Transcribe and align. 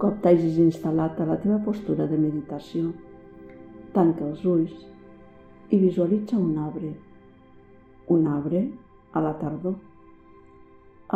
cop 0.00 0.20
t'hagis 0.22 0.58
instal·lat 0.62 1.20
a 1.20 1.26
la 1.28 1.36
teva 1.42 1.58
postura 1.64 2.06
de 2.10 2.18
meditació, 2.20 2.90
tanca 3.94 4.24
els 4.28 4.44
ulls 4.44 4.74
i 5.70 5.78
visualitza 5.82 6.38
un 6.38 6.56
arbre. 6.62 6.92
Un 8.14 8.26
arbre 8.30 8.62
a 9.12 9.22
la 9.24 9.32
tardor, 9.40 9.76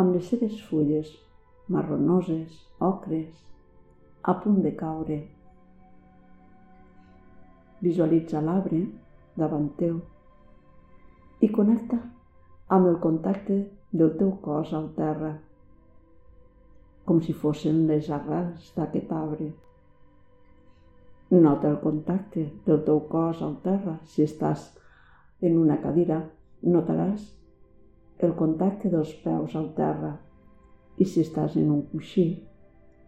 amb 0.01 0.15
les 0.15 0.27
seves 0.31 0.57
fulles 0.69 1.11
marronoses, 1.71 2.55
ocres, 2.79 3.29
a 4.23 4.33
punt 4.43 4.61
de 4.65 4.71
caure. 4.75 5.19
Visualitza 7.81 8.41
l'arbre 8.41 8.81
davant 9.37 9.69
teu 9.77 10.01
i 11.41 11.49
connecta 11.49 11.97
amb 12.71 12.87
el 12.87 12.99
contacte 13.03 13.61
del 13.91 14.11
teu 14.19 14.35
cos 14.43 14.73
al 14.77 14.91
terra, 14.97 15.31
com 17.05 17.21
si 17.21 17.33
fossin 17.33 17.85
les 17.89 18.09
arrels 18.13 18.71
d'aquest 18.75 19.11
arbre. 19.11 19.49
Nota 21.31 21.69
el 21.69 21.79
contacte 21.79 22.43
del 22.65 22.81
teu 22.87 22.99
cos 23.09 23.41
al 23.41 23.55
terra. 23.63 23.97
Si 24.03 24.23
estàs 24.23 24.67
en 25.41 25.57
una 25.57 25.79
cadira, 25.81 26.19
notaràs 26.61 27.23
el 28.19 28.35
contacte 28.37 28.91
dels 28.91 29.13
peus 29.23 29.55
al 29.55 29.71
terra. 29.77 30.11
I 30.97 31.07
si 31.07 31.23
estàs 31.25 31.55
en 31.57 31.71
un 31.71 31.85
coixí, 31.93 32.25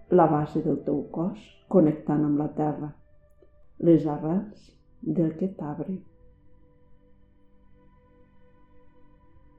la 0.09 0.25
base 0.31 0.63
del 0.63 0.79
teu 0.87 1.03
cos 1.11 1.43
connectant 1.69 2.23
amb 2.23 2.39
la 2.39 2.47
terra, 2.55 2.89
les 3.83 4.07
arrels 4.07 4.71
d'aquest 5.03 5.61
arbre. 5.61 5.99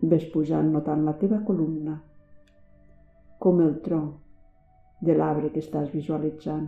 Ves 0.04 0.26
pujant 0.32 0.72
notant 0.72 1.04
la 1.04 1.14
teva 1.20 1.40
columna, 1.46 2.00
com 3.40 3.60
el 3.60 3.80
tronc 3.84 4.23
de 5.06 5.14
l'arbre 5.18 5.50
que 5.52 5.62
estàs 5.64 5.90
visualitzant. 5.92 6.66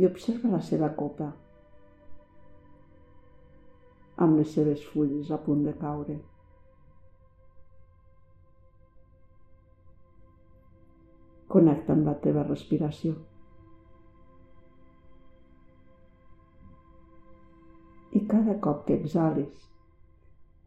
I 0.00 0.06
observa 0.08 0.50
la 0.52 0.60
seva 0.64 0.88
copa, 0.96 1.28
amb 4.24 4.38
les 4.38 4.52
seves 4.56 4.84
fulles 4.92 5.30
a 5.30 5.38
punt 5.46 5.64
de 5.66 5.74
caure. 5.80 6.16
Connecta 11.52 11.92
amb 11.92 12.08
la 12.08 12.16
teva 12.24 12.46
respiració. 12.48 13.12
I 18.12 18.24
cada 18.28 18.56
cop 18.64 18.86
que 18.88 18.96
exhalis, 19.00 19.68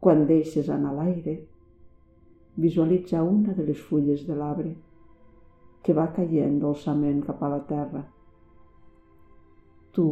quan 0.02 0.26
deixes 0.30 0.70
anar 0.70 0.94
l'aire, 0.94 1.36
visualitza 2.56 3.22
una 3.22 3.52
de 3.52 3.64
les 3.68 3.80
fulles 3.88 4.26
de 4.26 4.34
l'arbre 4.34 4.72
que 5.84 5.94
va 5.94 6.06
caient 6.16 6.58
dolçament 6.60 7.20
cap 7.26 7.42
a 7.42 7.50
la 7.52 7.60
terra. 7.68 8.02
Tu 9.92 10.06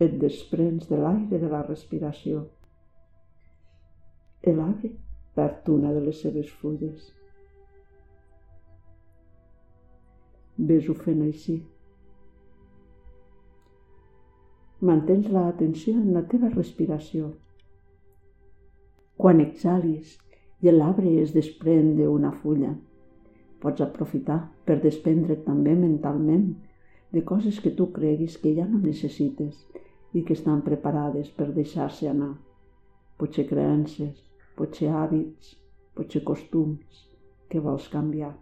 et 0.00 0.14
desprens 0.22 0.86
de 0.88 0.96
l'aire 0.96 1.40
de 1.42 1.50
la 1.50 1.62
respiració. 1.66 2.46
L'arbre 4.46 4.92
perd 5.34 5.68
una 5.68 5.92
de 5.92 6.00
les 6.06 6.22
seves 6.22 6.48
fulles. 6.62 7.10
Ves-ho 10.70 10.94
fent 11.02 11.20
així. 11.26 11.58
Mantens 14.80 15.28
l'atenció 15.34 15.94
en 16.00 16.14
la 16.16 16.24
teva 16.32 16.48
respiració. 16.54 17.30
Quan 19.20 19.40
exhalis 19.44 20.16
i 20.62 20.72
l'arbre 20.72 21.12
es 21.22 21.32
desprèn 21.36 21.94
d'una 21.96 22.32
fulla, 22.42 22.74
pots 23.60 23.84
aprofitar 23.84 24.40
per 24.66 24.80
desprendre't 24.82 25.44
també 25.46 25.74
mentalment 25.76 26.50
de 27.12 27.22
coses 27.30 27.60
que 27.60 27.72
tu 27.76 27.90
creguis 27.96 28.36
que 28.42 28.52
ja 28.56 28.66
no 28.68 28.80
necessites 28.82 29.64
i 30.12 30.22
que 30.26 30.36
estan 30.36 30.62
preparades 30.66 31.30
per 31.36 31.50
deixar-se 31.56 32.08
anar. 32.10 32.34
Potser 33.18 33.46
creences, 33.48 34.20
potser 34.56 34.92
hàbits, 34.94 35.56
potser 35.96 36.22
costums 36.24 37.04
que 37.50 37.60
vols 37.60 37.88
canviar. 37.92 38.32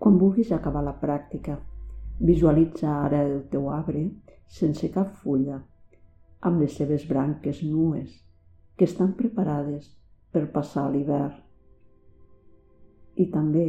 Quan 0.00 0.16
vulguis 0.16 0.50
acabar 0.56 0.80
la 0.84 0.94
pràctica, 0.96 1.58
visualitza 2.24 2.88
ara 3.04 3.20
el 3.26 3.42
teu 3.52 3.66
arbre 3.68 4.06
sense 4.48 4.88
cap 4.94 5.12
fulla, 5.22 5.58
amb 6.48 6.64
les 6.64 6.76
seves 6.80 7.04
branques 7.08 7.60
nues, 7.62 8.14
que 8.76 8.88
estan 8.88 9.12
preparades 9.18 9.90
per 10.32 10.46
passar 10.54 10.86
l'hivern. 10.88 11.36
I 13.20 13.28
també 13.34 13.66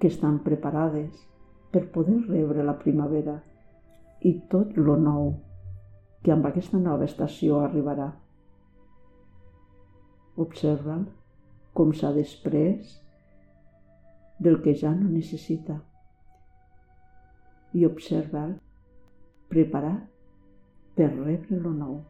que 0.00 0.08
estan 0.08 0.40
preparades 0.48 1.20
per 1.74 1.90
poder 1.92 2.22
rebre 2.24 2.64
la 2.64 2.78
primavera 2.80 3.36
i 4.24 4.38
tot 4.48 4.78
lo 4.80 4.96
nou 4.96 5.32
que 6.24 6.32
amb 6.32 6.48
aquesta 6.48 6.80
nova 6.80 7.04
estació 7.04 7.60
arribarà. 7.60 8.08
Observa'l 10.40 11.04
com 11.76 11.92
s'ha 11.92 12.16
després 12.16 13.03
del 14.38 14.60
que 14.62 14.74
ja 14.74 14.94
no 14.94 15.10
necessita 15.10 15.76
i 17.74 17.84
observa'l 17.86 18.56
preparat 19.50 20.10
per 20.94 21.10
rebre 21.12 21.60
lo 21.60 21.72
nou. 21.74 22.02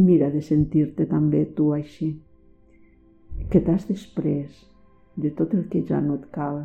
Mira 0.00 0.30
de 0.32 0.40
sentir-te 0.40 1.04
també 1.08 1.44
tu 1.56 1.72
així 1.76 2.14
que 3.50 3.60
t'has 3.66 3.86
després 3.88 4.58
de 5.22 5.30
tot 5.38 5.54
el 5.58 5.64
que 5.70 5.82
ja 5.88 5.98
no 6.04 6.20
et 6.20 6.26
cal 6.36 6.60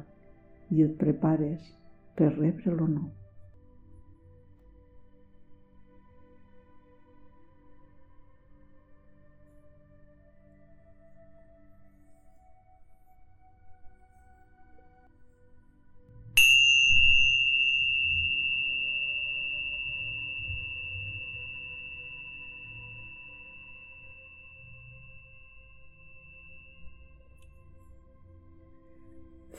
i 0.76 0.86
et 0.86 0.98
prepares 1.02 1.72
per 2.18 2.30
rebre 2.36 2.74
l'honor. 2.76 3.25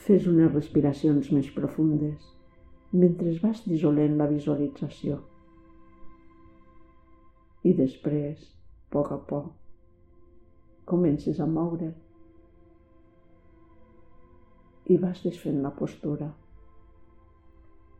Fes 0.07 0.27
unes 0.31 0.53
respiracions 0.53 1.29
més 1.35 1.47
profundes 1.51 2.27
mentre 2.95 3.33
vas 3.43 3.59
dissolent 3.67 4.13
la 4.19 4.27
visualització. 4.31 5.17
I 7.67 7.73
després, 7.75 8.45
a 8.45 8.93
poc 8.95 9.11
a 9.11 9.17
poc, 9.31 9.49
comences 10.87 11.41
a 11.43 11.47
moure 11.51 11.89
i 14.87 14.95
vas 15.01 15.19
desfent 15.25 15.59
la 15.65 15.73
postura. 15.75 16.29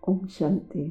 Om 0.07 0.23
Shanti. 0.31 0.87